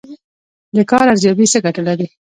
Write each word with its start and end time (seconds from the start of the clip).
د 0.75 0.77
کار 0.89 1.05
ارزیابي 1.11 1.45
څه 1.51 1.57
ګټه 1.65 1.81
لري؟ 1.87 2.07